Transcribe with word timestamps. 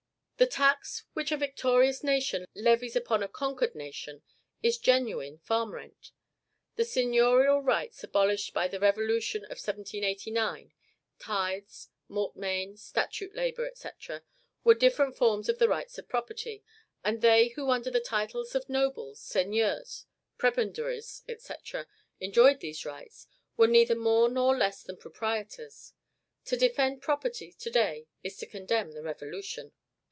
The 0.41 0.47
tax 0.47 1.03
which 1.13 1.31
a 1.31 1.37
victorious 1.37 2.03
nation 2.03 2.47
levies 2.55 2.95
upon 2.95 3.21
a 3.21 3.27
conquered 3.27 3.75
nation 3.75 4.23
is 4.63 4.79
genuine 4.79 5.37
farm 5.37 5.71
rent. 5.75 6.09
The 6.77 6.83
seigniorial 6.83 7.61
rights 7.61 8.03
abolished 8.03 8.51
by 8.51 8.67
the 8.67 8.79
Revolution 8.79 9.43
of 9.43 9.61
1789, 9.63 10.73
tithes, 11.19 11.89
mortmain, 12.09 12.75
statute 12.75 13.35
labor, 13.35 13.69
&c., 13.75 13.89
were 14.63 14.73
different 14.73 15.15
forms 15.15 15.47
of 15.47 15.59
the 15.59 15.69
rights 15.69 15.99
of 15.99 16.09
property; 16.09 16.63
and 17.03 17.21
they 17.21 17.49
who 17.49 17.69
under 17.69 17.91
the 17.91 17.99
titles 17.99 18.55
of 18.55 18.67
nobles, 18.67 19.19
seigneurs, 19.19 20.07
prebendaries, 20.39 21.21
&c. 21.37 21.53
enjoyed 22.19 22.61
these 22.61 22.83
rights, 22.83 23.27
were 23.57 23.67
neither 23.67 23.93
more 23.93 24.27
nor 24.27 24.57
less 24.57 24.81
than 24.81 24.97
proprietors. 24.97 25.93
To 26.45 26.57
defend 26.57 27.03
property 27.03 27.53
to 27.59 27.69
day 27.69 28.07
is 28.23 28.37
to 28.37 28.47
condemn 28.47 28.93
the 28.93 29.03
Revolution. 29.03 29.73